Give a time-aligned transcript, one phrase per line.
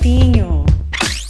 [0.00, 0.64] Campinho.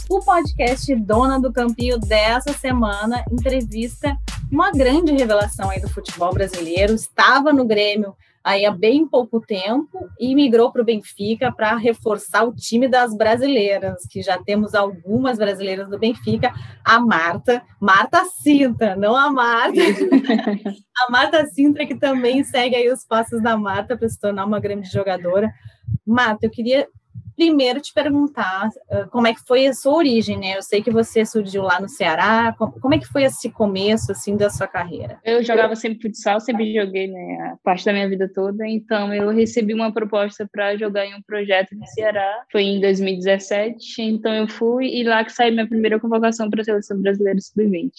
[0.09, 4.15] O podcast Dona do Campinho dessa semana entrevista
[4.49, 6.93] uma grande revelação aí do futebol brasileiro.
[6.93, 12.45] Estava no Grêmio aí há bem pouco tempo e migrou para o Benfica para reforçar
[12.45, 16.53] o time das brasileiras, que já temos algumas brasileiras do Benfica,
[16.85, 19.81] a Marta, Marta Sintra, não a Marta,
[21.07, 24.61] a Marta Sintra que também segue aí os passos da Marta para se tornar uma
[24.61, 25.51] grande jogadora.
[26.07, 26.87] Marta, eu queria
[27.41, 30.57] primeiro te perguntar uh, como é que foi a sua origem, né?
[30.57, 32.53] Eu sei que você surgiu lá no Ceará.
[32.55, 35.19] Como, como, é que foi esse começo, assim, da sua carreira?
[35.25, 38.67] Eu jogava sempre futsal, sempre joguei, né, a parte da minha vida toda.
[38.67, 42.43] Então, eu recebi uma proposta para jogar em um projeto no Ceará.
[42.51, 44.03] Foi em 2017.
[44.03, 47.89] Então, eu fui e lá que saiu minha primeira convocação para a Seleção Brasileira Sub-20.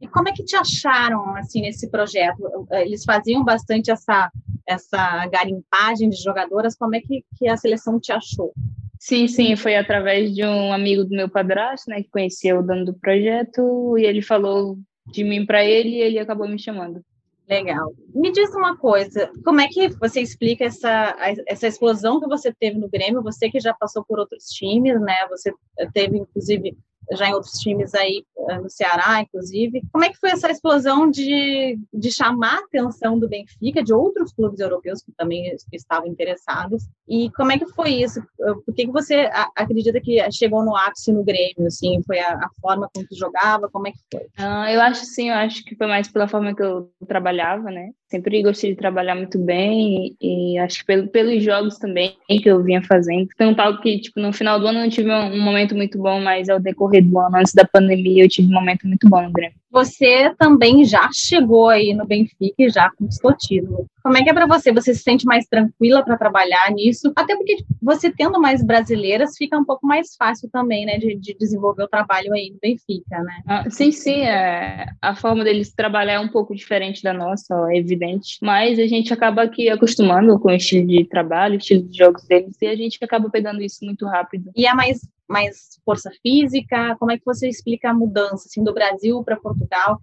[0.00, 2.66] E como é que te acharam, assim, nesse projeto?
[2.72, 4.28] Eles faziam bastante essa,
[4.66, 6.74] essa garimpagem de jogadoras.
[6.74, 8.52] Como é que, que a seleção te achou?
[8.98, 12.84] Sim, sim, foi através de um amigo do meu padrasto, né, que conhecia o dono
[12.84, 17.00] do projeto, e ele falou de mim para ele e ele acabou me chamando.
[17.48, 17.94] Legal.
[18.14, 22.78] Me diz uma coisa, como é que você explica essa, essa explosão que você teve
[22.78, 23.22] no Grêmio?
[23.22, 25.14] Você que já passou por outros times, né?
[25.30, 25.50] Você
[25.94, 26.76] teve, inclusive,
[27.12, 28.22] já em outros times aí
[28.56, 29.82] no Ceará, inclusive.
[29.92, 34.32] Como é que foi essa explosão de, de chamar a atenção do Benfica, de outros
[34.32, 36.88] clubes europeus que também estavam interessados?
[37.06, 38.22] E como é que foi isso?
[38.64, 41.66] Por que, que você acredita que chegou no ápice no Grêmio?
[41.66, 43.68] Assim, foi a, a forma como que jogava?
[43.68, 44.24] Como é que foi?
[44.38, 47.90] Uh, eu acho sim, eu acho que foi mais pela forma que eu trabalhava, né?
[48.08, 52.48] Sempre gostei de trabalhar muito bem e, e acho que pelo, pelos jogos também que
[52.48, 53.28] eu vinha fazendo.
[53.36, 55.74] Foi um tal que, tipo, no final do ano eu não tive um, um momento
[55.74, 59.08] muito bom, mas ao decorrer do ano, antes da pandemia, eu tive um momento muito
[59.08, 59.58] bom no Grêmio.
[59.70, 63.86] Você também já chegou aí no Benfica já conquistou título.
[64.02, 64.72] Como é que é para você?
[64.72, 67.12] Você se sente mais tranquila para trabalhar nisso?
[67.14, 71.36] Até porque você tendo mais brasileiras fica um pouco mais fácil também, né, de, de
[71.38, 73.42] desenvolver o trabalho aí no Benfica, né?
[73.46, 74.22] Ah, sim, sim.
[74.22, 77.97] É, a forma deles trabalhar é um pouco diferente da nossa, é evidente.
[78.42, 82.24] Mas a gente acaba aqui acostumando com o estilo de trabalho, o estilo de jogos
[82.24, 84.50] deles, e a gente acaba pegando isso muito rápido.
[84.56, 86.96] E é mais mais força física?
[86.98, 90.00] Como é que você explica a mudança assim do Brasil para Portugal,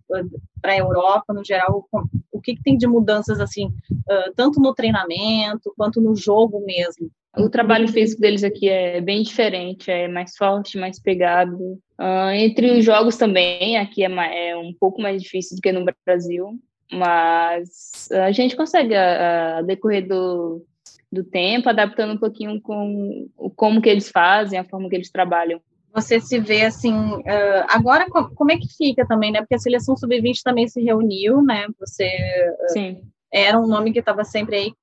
[0.62, 1.88] para a Europa no geral?
[2.32, 7.10] O que, que tem de mudanças assim, uh, tanto no treinamento quanto no jogo mesmo?
[7.38, 11.58] O trabalho físico deles aqui é bem diferente, é mais forte, mais pegado.
[12.00, 15.84] Uh, entre os jogos também, aqui é, é, um pouco mais difícil do que no
[16.06, 16.58] Brasil,
[16.92, 20.66] mas a gente consegue, a, a decorrer do,
[21.12, 25.10] do tempo, adaptando um pouquinho com o como que eles fazem, a forma que eles
[25.10, 25.62] trabalham.
[25.94, 29.40] Você se vê assim, uh, agora como é que fica também, né?
[29.40, 31.68] Porque a seleção sub-20 também se reuniu, né?
[31.80, 33.02] Você uh, Sim.
[33.32, 34.74] era um nome que estava sempre aí.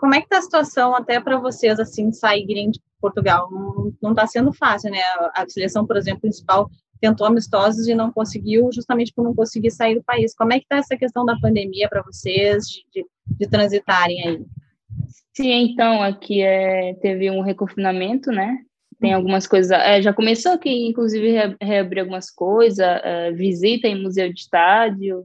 [0.00, 3.50] Como é que está a situação até para vocês assim saírem de Portugal?
[4.00, 5.02] Não está sendo fácil, né?
[5.34, 6.70] A seleção, por exemplo, principal
[7.02, 10.32] tentou amistosos e não conseguiu, justamente por não conseguir sair do país.
[10.36, 14.40] Como é que está essa questão da pandemia para vocês, de, de, de transitarem aí?
[15.34, 18.56] Sim, então, aqui é, teve um reconfinamento, né?
[19.00, 19.72] Tem algumas coisas.
[19.72, 25.24] É, já começou aqui, inclusive, reabrir algumas coisas, é, visita em museu de estádio.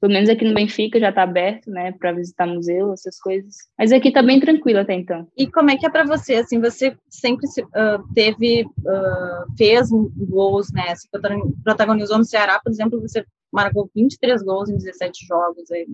[0.00, 3.56] Pelo menos aqui no Benfica já está aberto, né, para visitar museu, essas coisas.
[3.78, 5.26] Mas aqui está bem tranquilo até então.
[5.36, 6.36] E como é que é para você?
[6.36, 10.94] Assim, você sempre uh, teve, uh, fez gols, né?
[10.94, 11.08] Você
[11.64, 15.70] protagonizou no Ceará, por exemplo, você marcou 23 gols em 17 jogos.
[15.70, 15.84] É,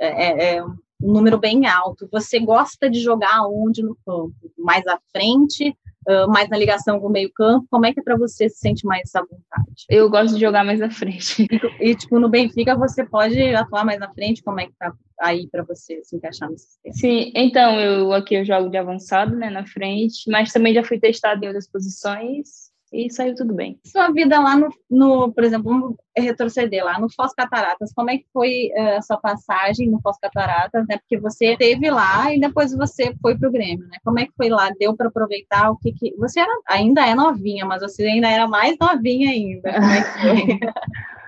[0.00, 2.08] é, é um número bem alto.
[2.10, 4.34] Você gosta de jogar onde no campo?
[4.58, 5.76] Mais à frente,
[6.10, 7.66] uh, mais na ligação com o meio-campo?
[7.70, 9.86] Como é que é para você se sente mais à vontade?
[9.88, 11.46] Eu gosto de jogar mais à frente.
[11.80, 14.42] E, tipo, no Benfica você pode atuar mais à frente?
[14.42, 16.94] Como é que tá aí para você se encaixar no sistema?
[16.94, 20.98] Sim, então, eu aqui eu jogo de avançado, né, na frente, mas também já fui
[20.98, 23.78] testado em outras posições e saiu tudo bem.
[23.84, 28.18] Sua vida lá no, no por exemplo, vamos retroceder lá no Foz Cataratas, como é
[28.18, 30.98] que foi uh, a sua passagem no Foz Cataratas, né?
[30.98, 33.98] Porque você esteve lá e depois você foi para o Grêmio, né?
[34.04, 34.70] Como é que foi lá?
[34.78, 36.14] Deu para aproveitar o que, que...
[36.16, 39.72] Você era, ainda é novinha, mas você ainda era mais novinha ainda.
[39.72, 40.60] Como é que foi?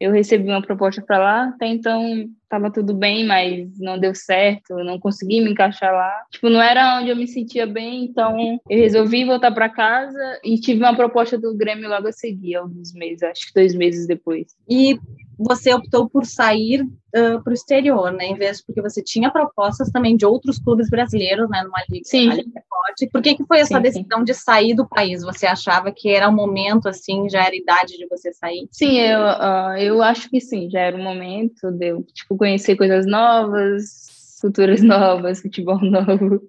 [0.00, 4.74] eu recebi uma proposta para lá, até então estava tudo bem, mas não deu certo,
[4.76, 6.12] não consegui me encaixar lá.
[6.30, 10.58] Tipo, não era onde eu me sentia bem, então eu resolvi voltar para casa e
[10.60, 14.54] tive uma proposta do Grêmio logo a seguir, alguns meses, acho que dois meses depois.
[14.68, 14.98] E
[15.38, 18.26] você optou por sair uh, para o exterior, né?
[18.26, 21.62] Em vez de, porque você tinha propostas também de outros clubes brasileiros, né?
[21.62, 22.30] Numa liga, sim.
[22.30, 23.10] liga forte.
[23.12, 24.24] Por que, que foi essa sim, decisão sim.
[24.24, 25.22] de sair do país?
[25.22, 28.66] Você achava que era o momento, assim, já era idade de você sair?
[28.70, 32.76] Sim, eu, uh, eu acho que sim, já era o momento de eu, tipo, conhecer
[32.76, 34.06] coisas novas,
[34.40, 36.40] culturas novas, futebol novo.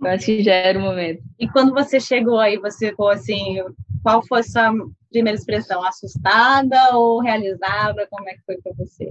[0.00, 1.22] Eu acho que já era o momento.
[1.38, 3.56] E quando você chegou aí, você ficou assim,
[4.02, 4.72] qual foi a sua
[5.10, 5.82] primeira expressão?
[5.84, 8.06] Assustada ou realizada?
[8.10, 9.08] Como é que foi para você?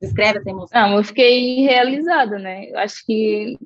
[0.00, 0.80] Descreve essa emoção.
[0.80, 2.70] Não, eu fiquei realizada, né?
[2.70, 3.58] Eu acho que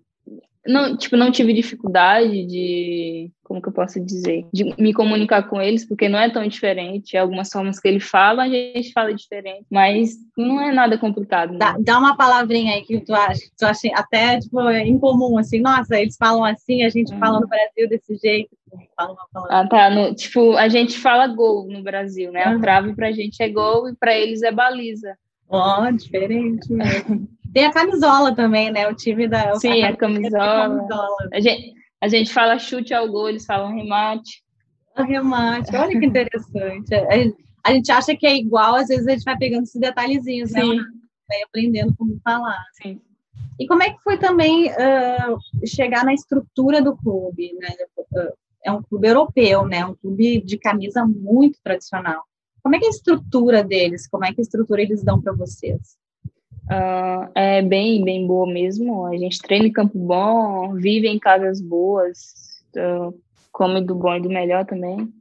[0.66, 5.60] não, tipo, não tive dificuldade de, como que eu posso dizer, de me comunicar com
[5.60, 7.16] eles, porque não é tão diferente.
[7.16, 11.52] Algumas formas que ele fala, a gente fala diferente, mas não é nada complicado.
[11.52, 11.58] Né?
[11.58, 15.60] Dá, dá, uma palavrinha aí que tu acha, tu acha até tipo, é incomum, assim,
[15.60, 18.50] nossa, eles falam assim, a gente fala no Brasil desse jeito.
[18.96, 19.16] Fala
[19.50, 19.90] ah, tá.
[19.90, 22.46] No, tipo, a gente fala gol no Brasil, né?
[22.46, 22.56] Uhum.
[22.56, 25.16] A trave pra gente é gol e pra eles é baliza.
[25.48, 27.28] Ó, oh, diferente mesmo.
[27.54, 28.88] Tem a camisola também, né?
[28.88, 29.54] O time da.
[29.54, 30.68] Sim, a, a camisola.
[30.68, 31.16] camisola.
[31.32, 34.42] A, gente, a gente fala chute ao gol, eles falam remate.
[34.96, 36.94] Remate, olha que interessante.
[37.64, 40.52] A, a gente acha que é igual, às vezes a gente vai pegando esses detalhezinhos,
[40.52, 40.60] né?
[40.60, 40.76] Sim.
[40.76, 40.84] né?
[41.26, 42.62] Vai aprendendo como falar.
[42.74, 43.00] Sim.
[43.58, 47.54] E como é que foi também uh, chegar na estrutura do clube?
[47.54, 47.68] Né?
[48.64, 49.84] É um clube europeu, né?
[49.86, 52.22] Um clube de camisa muito tradicional.
[52.62, 54.06] Como é que é a estrutura deles?
[54.06, 55.96] Como é que a estrutura eles dão para vocês?
[56.64, 59.06] Uh, é bem, bem boa mesmo.
[59.06, 63.14] A gente treina em campo bom, vive em casas boas, uh,
[63.52, 65.12] come do bom e do melhor também.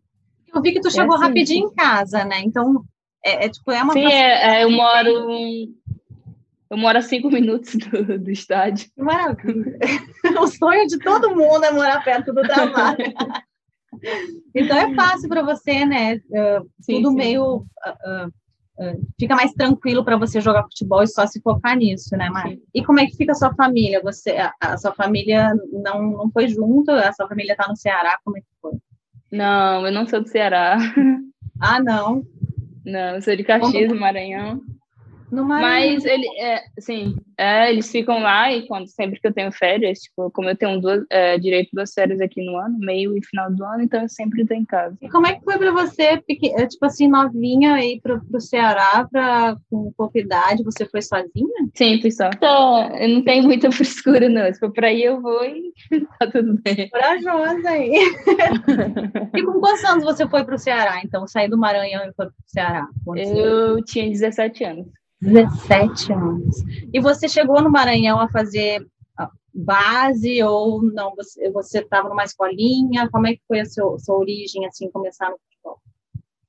[0.54, 2.42] Eu vi que tu chegou é assim, rapidinho em casa, né?
[2.44, 2.84] Então,
[3.25, 3.94] é, é tipo, é uma...
[3.94, 5.74] Sim, é, é, eu moro...
[6.69, 8.89] Eu moro a cinco minutos do, do estádio.
[8.96, 9.78] Que maravilha!
[10.42, 13.13] o sonho de todo mundo é morar perto do trabalho.
[14.56, 16.16] então é fácil para você, né?
[16.16, 17.16] Uh, sim, tudo sim.
[17.16, 18.34] meio uh,
[19.20, 22.62] fica mais tranquilo para você jogar futebol e só se focar nisso, né, Mari?
[22.74, 24.02] E como é que fica a sua família?
[24.02, 26.92] Você, a, a sua família não, não foi junto?
[26.92, 28.18] A sua família está no Ceará?
[28.24, 28.74] Como é que foi?
[29.31, 30.78] Não, eu não sou do Ceará.
[31.60, 32.24] Ah, não?
[32.84, 34.60] Não, eu sou de Caxias, Maranhão.
[35.42, 35.94] Maranhão.
[35.94, 40.00] Mas ele, é, sim, é, eles ficam lá e quando sempre que eu tenho férias,
[40.00, 43.52] tipo, como eu tenho duas, é, direito duas férias aqui no ano, meio e final
[43.52, 44.98] do ano, então eu sempre estou em casa.
[45.02, 46.22] E como é que foi para você,
[46.58, 51.70] é, tipo assim, novinha aí pro, pro Ceará, pra, com pouca idade, você foi sozinha?
[51.74, 52.30] Sim, fui só.
[52.30, 54.54] Então, eu não tenho muita frescura, não.
[54.56, 55.72] For para ir, eu vou e
[56.20, 56.90] tá tudo bem.
[56.90, 57.94] Corajosa aí.
[59.34, 61.28] e com quantos anos você foi pro Ceará, então?
[61.28, 62.88] Saiu do Maranhão e foi pro Ceará?
[63.16, 65.03] Eu tinha 17 anos.
[65.24, 66.64] 17 anos.
[66.94, 68.86] E você chegou no Maranhão a fazer
[69.54, 71.14] base ou não?
[71.54, 73.10] Você estava numa escolinha?
[73.10, 75.80] Como é que foi a sua, sua origem, assim, começar no futebol?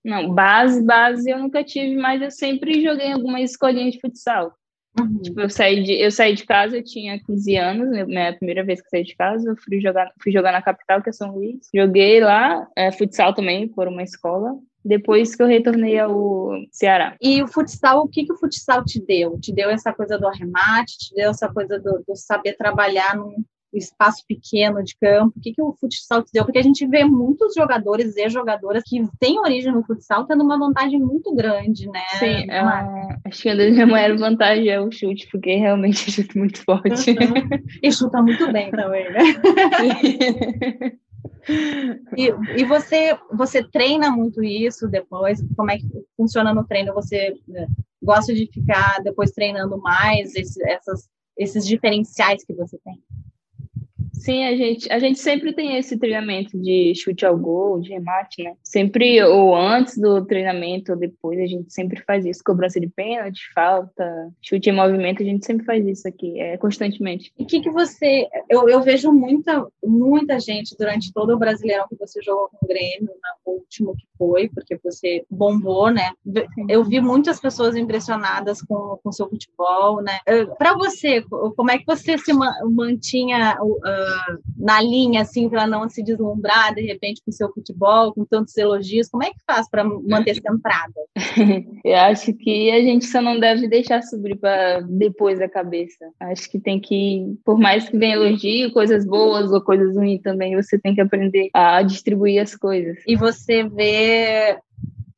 [0.03, 4.53] Não, base, base eu nunca tive, mas eu sempre joguei alguma escolinha de futsal.
[4.99, 5.23] Uhum.
[5.23, 8.63] Tipo, eu saí, de, eu saí de casa, eu tinha 15 anos, né, minha primeira
[8.63, 11.35] vez que saí de casa, eu fui jogar, fui jogar na capital, que é São
[11.35, 11.69] Luís.
[11.75, 17.17] Joguei lá, é, futsal também, por uma escola depois que eu retornei ao Ceará.
[17.21, 19.39] E o futsal, o que, que o futsal te deu?
[19.41, 23.45] Te deu essa coisa do arremate, te deu essa coisa do, do saber trabalhar num
[23.73, 25.33] espaço pequeno de campo?
[25.37, 26.45] O que, que o futsal te deu?
[26.45, 30.59] Porque a gente vê muitos jogadores e jogadoras que têm origem no futsal tendo uma
[30.59, 32.05] vantagem muito grande, né?
[32.19, 36.13] Sim, é uma, acho que a minha maior vantagem é o chute, porque realmente eu
[36.13, 37.11] chuto muito forte.
[37.11, 37.59] Uhum.
[37.83, 39.21] E chuta muito bem também, né?
[42.17, 42.29] E,
[42.61, 45.45] e você, você treina muito isso depois?
[45.57, 45.87] Como é que
[46.17, 46.95] funciona no treino?
[46.95, 47.67] Você né,
[48.03, 53.03] gosta de ficar depois treinando mais esse, essas, esses diferenciais que você tem?
[54.25, 58.43] Sim, a gente, a gente sempre tem esse treinamento de chute ao gol, de remate,
[58.43, 58.55] né?
[58.63, 62.41] Sempre, ou antes do treinamento, ou depois, a gente sempre faz isso.
[62.43, 67.35] Cobrança de pênalti, falta, chute em movimento, a gente sempre faz isso aqui, é, constantemente.
[67.39, 68.27] E o que, que você...
[68.49, 72.67] Eu, eu vejo muita, muita gente durante todo o Brasileirão que você jogou com o
[72.67, 73.11] Grêmio,
[73.47, 76.13] no último que foi, porque você bombou, né?
[76.67, 80.19] Eu vi muitas pessoas impressionadas com o seu futebol, né?
[80.57, 83.59] Para você, como é que você se mantinha...
[83.61, 84.14] Uh,
[84.57, 88.57] na linha, assim, para não se deslumbrar de repente com o seu futebol, com tantos
[88.57, 89.09] elogios?
[89.09, 90.95] Como é que faz para manter centrada?
[91.85, 96.11] Eu acho que a gente só não deve deixar subir para depois da cabeça.
[96.21, 100.57] Acho que tem que, por mais que venha elogio, coisas boas ou coisas ruins também,
[100.57, 102.99] você tem que aprender a distribuir as coisas.
[103.07, 104.59] E você vê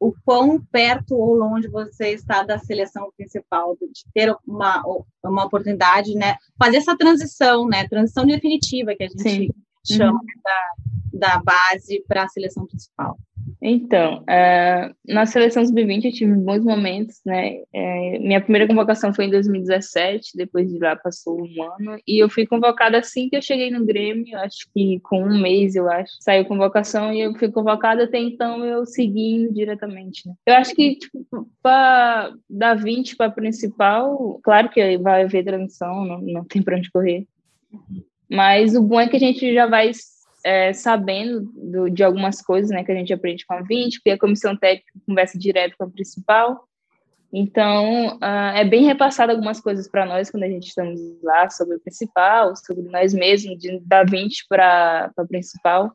[0.07, 4.83] o quão perto ou longe você está da seleção principal, de ter uma,
[5.25, 6.37] uma oportunidade, né?
[6.57, 7.89] Fazer essa transição, né?
[7.89, 9.49] Transição definitiva que a gente Sim.
[9.85, 10.41] chama uhum.
[11.13, 13.19] da, da base para a seleção principal.
[13.61, 17.63] Então, uh, na seleção sub-20 eu tive bons momentos, né?
[17.73, 22.29] É, minha primeira convocação foi em 2017, depois de lá passou um ano, e eu
[22.29, 26.13] fui convocada assim que eu cheguei no Grêmio, acho que com um mês, eu acho,
[26.21, 30.35] saiu convocação e eu fui convocada, até então eu segui diretamente, né?
[30.47, 36.21] Eu acho que, tipo, para da 20 para principal, claro que vai haver transição, não,
[36.21, 37.27] não tem para onde correr.
[38.31, 39.91] Mas o bom é que a gente já vai
[40.47, 44.11] é, sabendo do, de algumas coisas né, que a gente aprende com a 20, porque
[44.11, 46.69] a comissão técnica conversa direto com a principal.
[47.33, 51.75] Então, uh, é bem repassado algumas coisas para nós quando a gente estamos lá sobre
[51.75, 55.93] o principal, sobre nós mesmos, de, da 20 para a principal.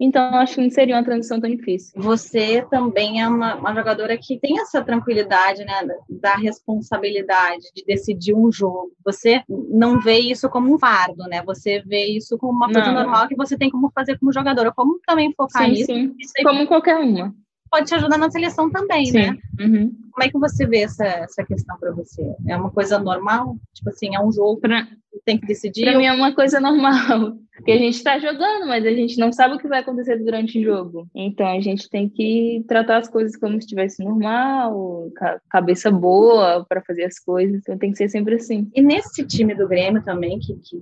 [0.00, 1.92] Então, acho que não seria uma transição tão difícil.
[2.00, 8.34] Você também é uma, uma, jogadora que tem essa tranquilidade, né, da responsabilidade de decidir
[8.34, 8.92] um jogo.
[9.04, 11.42] Você não vê isso como um fardo, né?
[11.44, 13.02] Você vê isso como uma coisa não.
[13.02, 14.72] normal que você tem como fazer como jogadora.
[14.72, 15.86] Como também focar sim, nisso?
[15.86, 17.34] Sim, como qualquer uma
[17.70, 19.18] pode te ajudar na seleção também, Sim.
[19.18, 19.38] né?
[19.60, 19.92] Uhum.
[20.10, 22.34] Como é que você vê essa, essa questão para você?
[22.46, 23.56] É uma coisa normal?
[23.72, 24.86] Tipo assim, é um jogo pra,
[25.24, 25.84] tem que decidir?
[25.84, 25.98] Para ou...
[25.98, 29.54] mim é uma coisa normal, porque a gente está jogando, mas a gente não sabe
[29.54, 31.08] o que vai acontecer durante o jogo.
[31.14, 35.10] Então a gente tem que tratar as coisas como se estivesse normal,
[35.50, 37.60] cabeça boa para fazer as coisas.
[37.60, 38.70] Então tem que ser sempre assim.
[38.74, 40.76] E nesse time do Grêmio também, que, que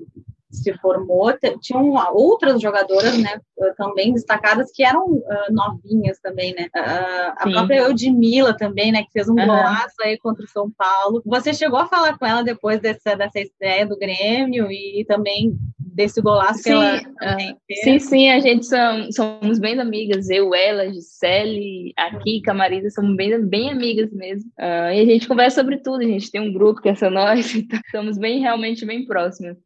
[0.51, 3.41] se formou, tinham outras jogadoras, né,
[3.77, 9.13] também destacadas, que eram uh, novinhas também, né, uh, a própria Eudmila também, né, que
[9.13, 9.47] fez um uhum.
[9.47, 11.23] golaço aí contra o São Paulo.
[11.27, 16.21] Você chegou a falar com ela depois dessa, dessa estreia do Grêmio e também desse
[16.21, 20.93] golaço sim, que ela uh, Sim, sim, a gente são, somos bem amigas, eu, ela,
[20.93, 24.51] Gisele, aqui, Camarida, somos bem, bem amigas mesmo.
[24.59, 27.53] E a gente conversa sobre tudo, a gente tem um grupo que é só nós,
[27.57, 29.57] então somos bem, realmente bem próximas.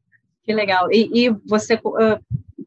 [0.44, 0.90] Que legal.
[0.90, 2.18] E, e você, uh,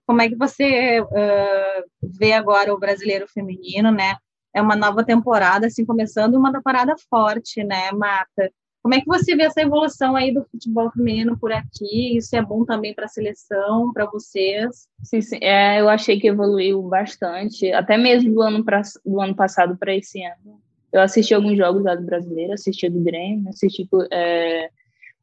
[0.06, 4.16] como é que você uh, vê agora o brasileiro feminino, né?
[4.54, 8.52] É uma nova temporada, assim, começando uma temporada forte, né, Marta?
[8.84, 12.18] Como é que você vê essa evolução aí do futebol feminino por aqui?
[12.18, 14.90] Isso é bom também para a seleção, para vocês?
[15.02, 15.40] Sim, sim.
[15.42, 19.96] É, eu achei que evoluiu bastante, até mesmo do ano, pra, do ano passado para
[19.96, 20.62] esse ano.
[20.92, 24.70] Eu assisti alguns jogos lá do brasileiro, assisti do Grêmio, assisti é,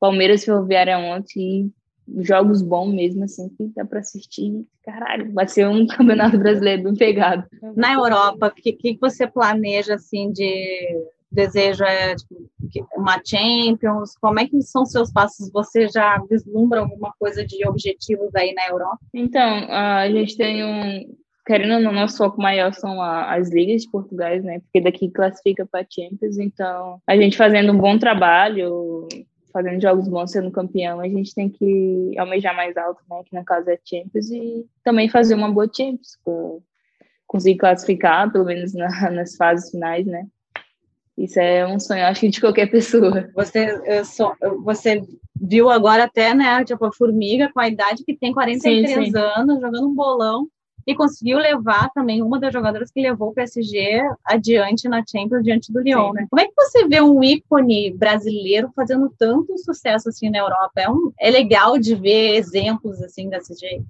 [0.01, 1.71] Palmeiras Ferroviária ontem
[2.19, 4.65] jogos bons mesmo, assim, que dá para assistir.
[4.85, 7.45] Caralho, vai ser um campeonato brasileiro bem pegado.
[7.77, 14.17] Na Europa, o que, que você planeja, assim, de deseja é, tipo, uma Champions?
[14.21, 15.51] Como é que são seus passos?
[15.53, 18.99] Você já vislumbra alguma coisa de objetivos aí na Europa?
[19.15, 21.21] Então, a gente tem um...
[21.47, 24.61] Querendo ou não, nosso foco maior são as ligas de Portugal, né?
[24.61, 29.09] Porque daqui classifica para Champions, então a gente fazendo um bom trabalho,
[29.53, 33.23] fazendo jogos bons, sendo campeão, a gente tem que almejar mais alto, né?
[33.25, 36.19] Que no caso é Champions, e também fazer uma boa Champions,
[37.27, 40.27] conseguir classificar, pelo menos na, nas fases finais, né?
[41.17, 43.29] Isso é um sonho, acho que de qualquer pessoa.
[43.35, 45.03] Você, sou, você
[45.39, 49.19] viu agora até, né, tipo, a Formiga, com a idade que tem, 43 sim, sim.
[49.19, 50.49] anos, jogando um bolão,
[50.87, 55.73] e conseguiu levar também uma das jogadoras que levou o PSG adiante na Champions, diante
[55.73, 56.15] do Lyon, Sim.
[56.15, 56.27] né?
[56.31, 60.73] Como é que você vê um ícone brasileiro fazendo tanto sucesso assim na Europa?
[60.77, 63.85] É, um, é legal de ver exemplos assim desse jeito.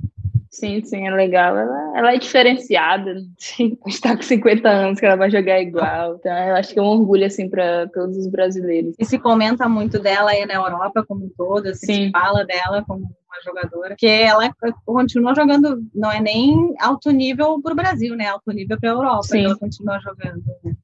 [0.50, 1.56] Sim, sim, é legal.
[1.56, 3.14] Ela, ela é diferenciada.
[3.86, 6.16] Está com 50 anos que ela vai jogar igual.
[6.16, 8.96] Então, eu acho que é um orgulho, assim, para todos os brasileiros.
[8.98, 12.84] E se comenta muito dela aí na Europa como um todo, assim, se fala dela
[12.84, 14.52] como uma jogadora, que ela
[14.84, 18.26] continua jogando, não é nem alto nível para o Brasil, né?
[18.26, 19.44] Alto nível para a Europa, Sim.
[19.44, 20.42] ela continua jogando.
[20.64, 20.74] Né?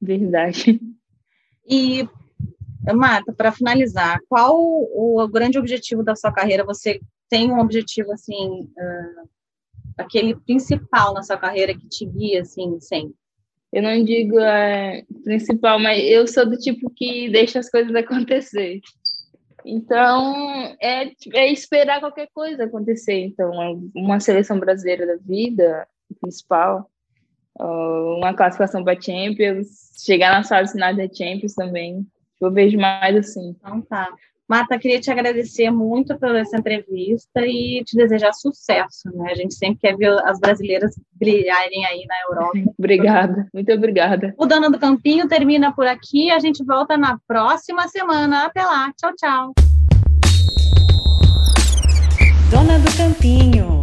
[0.00, 0.80] Verdade.
[1.68, 2.08] E,
[2.94, 6.64] Marta, para finalizar, qual o, o, grande objetivo da sua carreira?
[6.64, 9.28] Você tem um objetivo, assim, uh,
[9.98, 13.14] aquele principal na sua carreira que te guia, assim, sempre?
[13.72, 18.80] Eu não digo é, principal, mas eu sou do tipo que deixa as coisas acontecer.
[19.64, 23.24] Então, é, é esperar qualquer coisa acontecer.
[23.24, 25.86] Então, uma seleção brasileira da vida,
[26.20, 26.88] principal,
[27.58, 32.06] uma classificação para Champions, chegar na fase final da Champions também.
[32.40, 33.56] Eu vejo mais assim.
[33.58, 34.08] Então tá.
[34.48, 39.32] Marta, queria te agradecer muito pela essa entrevista e te desejar sucesso, né?
[39.32, 42.58] A gente sempre quer ver as brasileiras brilharem aí na Europa.
[42.78, 44.32] obrigada, muito obrigada.
[44.38, 48.44] O Dona do Campinho termina por aqui, a gente volta na próxima semana.
[48.44, 49.52] Até lá, tchau, tchau.
[52.48, 53.75] Dona do Campinho.